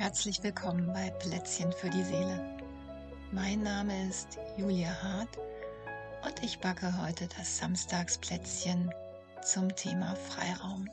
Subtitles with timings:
[0.00, 2.56] Herzlich willkommen bei Plätzchen für die Seele.
[3.32, 5.36] Mein Name ist Julia Hart
[6.24, 8.90] und ich backe heute das Samstagsplätzchen
[9.44, 10.88] zum Thema Freiraum.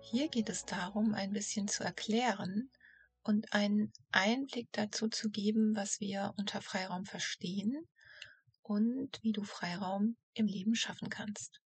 [0.00, 2.72] Hier geht es darum, ein bisschen zu erklären
[3.22, 7.86] und einen Einblick dazu zu geben, was wir unter Freiraum verstehen
[8.62, 11.60] und wie du Freiraum im Leben schaffen kannst.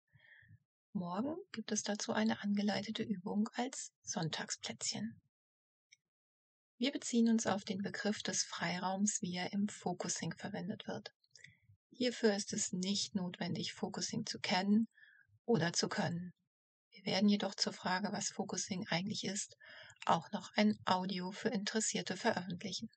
[0.92, 5.20] Morgen gibt es dazu eine angeleitete Übung als Sonntagsplätzchen.
[6.78, 11.12] Wir beziehen uns auf den Begriff des Freiraums, wie er im Focusing verwendet wird.
[11.92, 14.88] Hierfür ist es nicht notwendig, Focusing zu kennen
[15.44, 16.32] oder zu können.
[16.90, 19.56] Wir werden jedoch zur Frage, was Focusing eigentlich ist,
[20.06, 22.90] auch noch ein Audio für Interessierte veröffentlichen.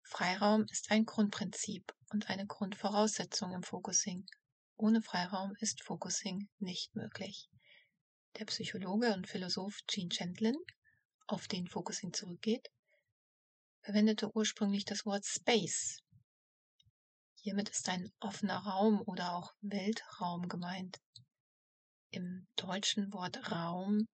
[0.00, 4.24] Freiraum ist ein Grundprinzip und eine Grundvoraussetzung im Focusing
[4.78, 7.48] ohne Freiraum ist Focusing nicht möglich.
[8.38, 10.56] Der Psychologe und Philosoph Gene Chandlin,
[11.26, 12.68] auf den Focusing zurückgeht,
[13.82, 15.98] verwendete ursprünglich das Wort Space.
[17.34, 20.98] Hiermit ist ein offener Raum oder auch Weltraum gemeint.
[22.10, 24.06] Im deutschen Wort Raum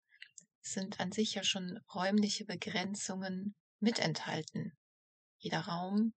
[0.61, 4.77] sind an sich ja schon räumliche Begrenzungen mit enthalten.
[5.39, 6.15] Jeder Raum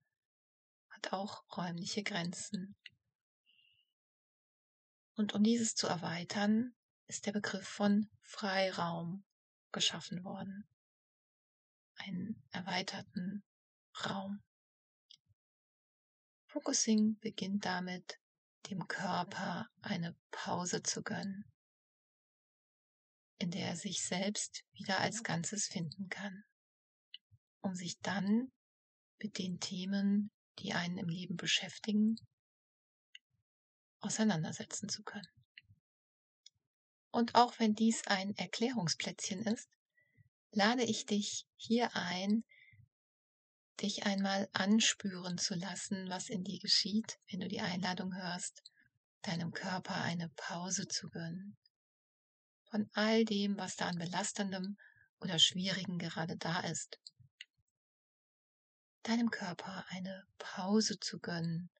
[0.90, 2.76] hat auch räumliche Grenzen.
[5.16, 6.74] Und um dieses zu erweitern,
[7.06, 9.24] ist der Begriff von Freiraum
[9.72, 10.68] geschaffen worden.
[11.96, 13.42] Einen erweiterten
[14.04, 14.42] Raum.
[16.46, 18.20] Focusing beginnt damit,
[18.68, 21.50] dem Körper eine Pause zu gönnen,
[23.38, 26.44] in der er sich selbst wieder als Ganzes finden kann,
[27.60, 28.52] um sich dann
[29.18, 32.16] mit den Themen, die einen im Leben beschäftigen,
[34.06, 35.28] auseinandersetzen zu können.
[37.10, 39.68] Und auch wenn dies ein Erklärungsplätzchen ist,
[40.52, 42.44] lade ich dich hier ein,
[43.80, 48.62] dich einmal anspüren zu lassen, was in dir geschieht, wenn du die Einladung hörst,
[49.22, 51.56] deinem Körper eine Pause zu gönnen.
[52.70, 54.76] Von all dem, was da an belastendem
[55.20, 56.98] oder schwierigen gerade da ist.
[59.02, 61.70] Deinem Körper eine Pause zu gönnen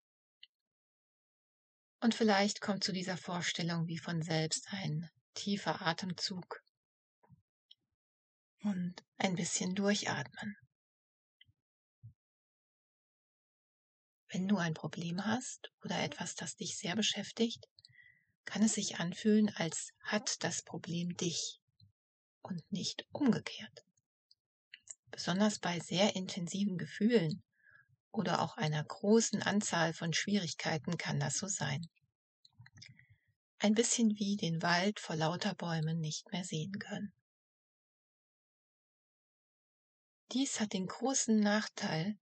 [2.07, 6.63] und vielleicht kommt zu dieser Vorstellung wie von selbst ein tiefer Atemzug
[8.63, 10.57] und ein bisschen durchatmen.
[14.29, 17.67] Wenn du ein Problem hast oder etwas, das dich sehr beschäftigt,
[18.45, 21.61] kann es sich anfühlen, als hat das Problem dich
[22.43, 23.85] und nicht umgekehrt.
[25.11, 27.43] Besonders bei sehr intensiven Gefühlen
[28.13, 31.89] oder auch einer großen Anzahl von Schwierigkeiten kann das so sein.
[33.59, 37.13] Ein bisschen wie den Wald vor lauter Bäumen nicht mehr sehen können.
[40.33, 42.19] Dies hat den großen Nachteil,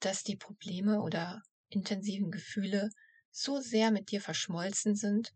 [0.00, 2.90] dass die Probleme oder intensiven Gefühle
[3.30, 5.34] so sehr mit dir verschmolzen sind,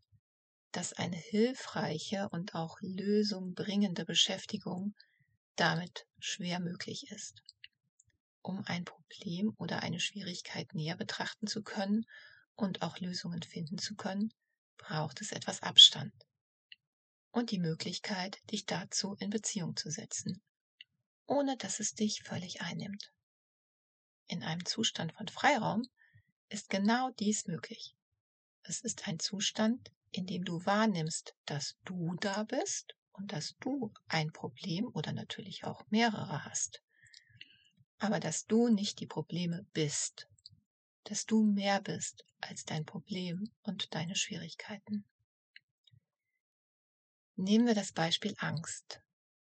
[0.71, 4.95] dass eine hilfreiche und auch Lösung bringende Beschäftigung
[5.57, 7.43] damit schwer möglich ist
[8.43, 12.05] um ein Problem oder eine Schwierigkeit näher betrachten zu können
[12.57, 14.33] und auch Lösungen finden zu können,
[14.79, 16.13] braucht es etwas Abstand
[17.31, 20.43] und die Möglichkeit, dich dazu in Beziehung zu setzen,
[21.27, 23.13] ohne dass es dich völlig einnimmt.
[24.27, 25.83] In einem Zustand von Freiraum
[26.49, 27.95] ist genau dies möglich.
[28.63, 33.93] Es ist ein Zustand, in dem du wahrnimmst, dass du da bist und dass du
[34.09, 36.83] ein Problem oder natürlich auch mehrere hast
[38.03, 40.29] aber dass du nicht die Probleme bist,
[41.05, 45.05] dass du mehr bist als dein Problem und deine Schwierigkeiten.
[47.37, 49.01] Nehmen wir das Beispiel Angst.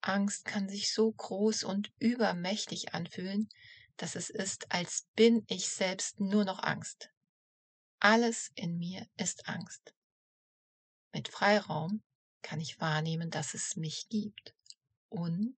[0.01, 3.49] Angst kann sich so groß und übermächtig anfühlen,
[3.97, 7.09] dass es ist, als bin ich selbst nur noch Angst.
[7.99, 9.93] Alles in mir ist Angst.
[11.13, 12.03] Mit Freiraum
[12.41, 14.55] kann ich wahrnehmen, dass es mich gibt
[15.09, 15.55] und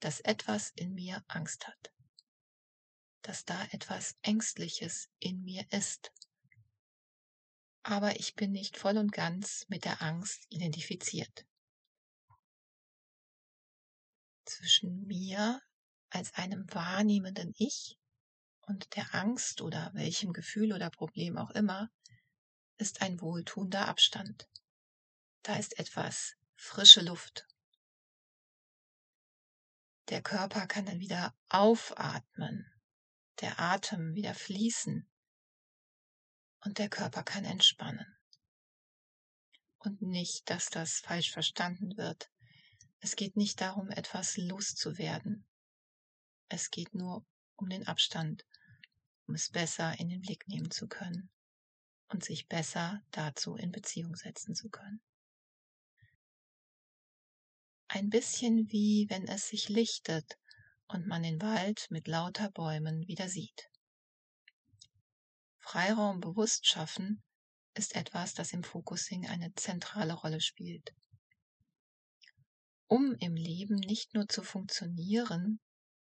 [0.00, 1.92] dass etwas in mir Angst hat,
[3.24, 6.12] dass da etwas Ängstliches in mir ist.
[7.82, 11.46] Aber ich bin nicht voll und ganz mit der Angst identifiziert.
[14.44, 15.60] Zwischen mir
[16.10, 17.98] als einem wahrnehmenden Ich
[18.62, 21.90] und der Angst oder welchem Gefühl oder Problem auch immer
[22.76, 24.48] ist ein wohltuender Abstand.
[25.42, 27.46] Da ist etwas frische Luft
[30.08, 32.70] der Körper kann dann wieder aufatmen,
[33.40, 35.08] der Atem wieder fließen
[36.60, 38.06] und der Körper kann entspannen.
[39.78, 42.30] Und nicht, dass das falsch verstanden wird.
[43.00, 45.46] Es geht nicht darum, etwas loszuwerden.
[46.48, 47.26] Es geht nur
[47.56, 48.46] um den Abstand,
[49.26, 51.30] um es besser in den Blick nehmen zu können
[52.08, 55.02] und sich besser dazu in Beziehung setzen zu können.
[57.88, 60.38] Ein bisschen wie wenn es sich lichtet
[60.88, 63.70] und man den Wald mit lauter Bäumen wieder sieht.
[65.58, 67.22] Freiraum bewusst schaffen
[67.74, 70.94] ist etwas, das im Focusing eine zentrale Rolle spielt.
[72.86, 75.58] Um im Leben nicht nur zu funktionieren,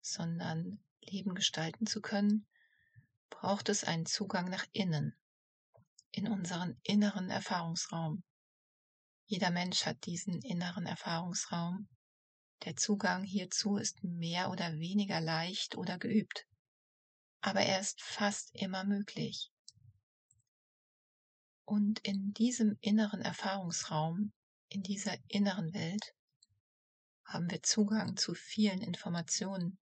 [0.01, 2.45] sondern Leben gestalten zu können,
[3.29, 5.15] braucht es einen Zugang nach innen,
[6.11, 8.23] in unseren inneren Erfahrungsraum.
[9.25, 11.87] Jeder Mensch hat diesen inneren Erfahrungsraum.
[12.63, 16.47] Der Zugang hierzu ist mehr oder weniger leicht oder geübt,
[17.41, 19.51] aber er ist fast immer möglich.
[21.65, 24.33] Und in diesem inneren Erfahrungsraum,
[24.69, 26.15] in dieser inneren Welt,
[27.25, 29.79] haben wir Zugang zu vielen Informationen,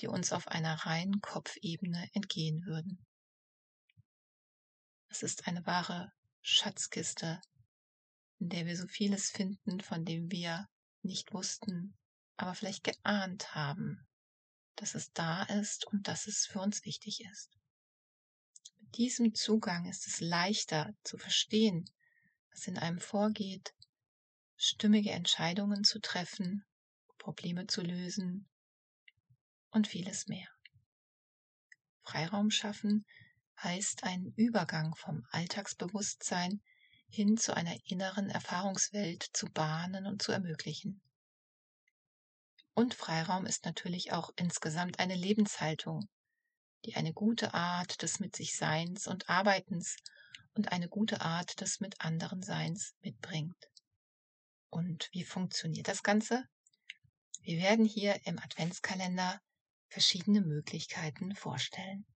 [0.00, 3.04] die uns auf einer reinen Kopfebene entgehen würden.
[5.08, 7.40] Es ist eine wahre Schatzkiste,
[8.38, 10.68] in der wir so vieles finden, von dem wir
[11.02, 11.96] nicht wussten,
[12.36, 14.06] aber vielleicht geahnt haben,
[14.76, 17.50] dass es da ist und dass es für uns wichtig ist.
[18.80, 21.84] Mit diesem Zugang ist es leichter zu verstehen,
[22.50, 23.74] was in einem vorgeht,
[24.56, 26.64] stimmige Entscheidungen zu treffen,
[27.18, 28.48] Probleme zu lösen
[29.70, 30.48] und vieles mehr.
[32.02, 33.06] Freiraum schaffen
[33.62, 36.60] heißt einen Übergang vom Alltagsbewusstsein
[37.08, 41.00] hin zu einer inneren Erfahrungswelt zu bahnen und zu ermöglichen.
[42.74, 46.08] Und Freiraum ist natürlich auch insgesamt eine Lebenshaltung,
[46.84, 49.96] die eine gute Art des Mit sich Seins und Arbeitens
[50.54, 53.70] und eine gute Art des Mit anderen Seins mitbringt.
[54.70, 56.44] Und wie funktioniert das Ganze?
[57.42, 59.40] Wir werden hier im Adventskalender
[59.88, 62.06] verschiedene Möglichkeiten vorstellen.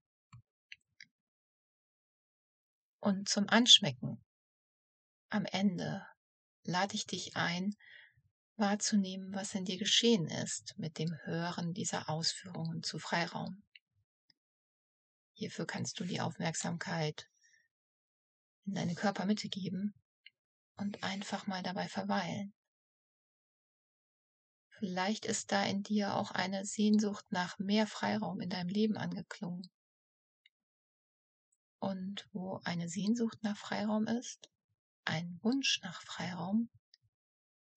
[3.01, 4.25] Und zum Anschmecken
[5.29, 6.07] am Ende
[6.65, 7.77] lade ich dich ein,
[8.57, 13.63] wahrzunehmen, was in dir geschehen ist mit dem Hören dieser Ausführungen zu Freiraum.
[15.35, 17.29] Hierfür kannst du die Aufmerksamkeit
[18.65, 19.95] in deine Körpermitte geben
[20.77, 22.55] und einfach mal dabei verweilen.
[24.79, 29.71] Vielleicht ist da in dir auch eine Sehnsucht nach mehr Freiraum in deinem Leben angeklungen.
[31.79, 34.51] Und wo eine Sehnsucht nach Freiraum ist,
[35.05, 36.69] ein Wunsch nach Freiraum,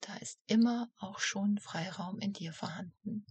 [0.02, 3.26] da ist immer auch schon Freiraum in dir vorhanden.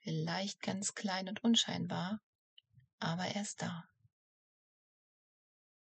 [0.00, 2.20] Vielleicht ganz klein und unscheinbar,
[2.98, 3.84] aber er ist da.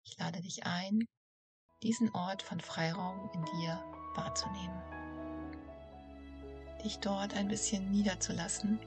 [0.04, 1.06] Ich lade dich ein,
[1.82, 3.82] diesen Ort von Freiraum in dir
[4.14, 4.82] wahrzunehmen.
[6.84, 8.78] Dich dort ein bisschen niederzulassen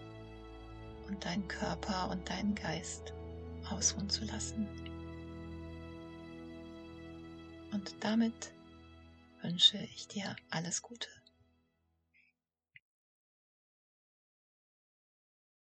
[1.07, 3.13] und deinen Körper und deinen Geist
[3.69, 4.67] ausruhen zu lassen.
[7.71, 8.53] Und damit
[9.41, 11.09] wünsche ich dir alles Gute.